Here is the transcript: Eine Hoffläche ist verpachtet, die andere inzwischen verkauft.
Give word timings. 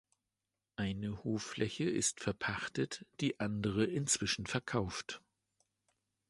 Eine 0.77 1.23
Hoffläche 1.23 1.83
ist 1.83 2.21
verpachtet, 2.21 3.05
die 3.19 3.39
andere 3.39 3.85
inzwischen 3.85 4.47
verkauft. 4.47 5.21